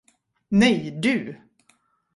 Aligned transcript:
Nej, 0.51 0.91
du! 1.03 1.37